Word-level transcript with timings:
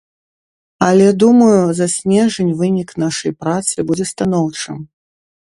Але, 0.87 1.09
думаю, 1.23 1.59
за 1.79 1.87
снежань 1.97 2.49
вынік 2.63 2.95
нашай 3.05 3.37
працы 3.45 3.77
будзе 3.93 4.11
станоўчым. 4.15 4.83